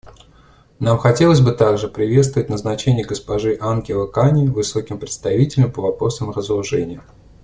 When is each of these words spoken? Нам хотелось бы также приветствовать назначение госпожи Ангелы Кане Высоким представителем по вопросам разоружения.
Нам 0.79 0.97
хотелось 0.97 1.41
бы 1.41 1.51
также 1.51 1.87
приветствовать 1.87 2.49
назначение 2.49 3.05
госпожи 3.05 3.55
Ангелы 3.61 4.07
Кане 4.11 4.49
Высоким 4.49 4.97
представителем 4.97 5.71
по 5.71 5.83
вопросам 5.83 6.31
разоружения. 6.31 7.03